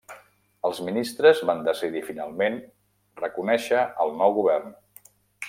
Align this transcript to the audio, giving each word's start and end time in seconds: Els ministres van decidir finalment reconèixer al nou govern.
Els 0.69 0.77
ministres 0.85 1.41
van 1.49 1.61
decidir 1.67 2.01
finalment 2.07 2.57
reconèixer 3.27 3.85
al 4.07 4.17
nou 4.23 4.35
govern. 4.41 4.75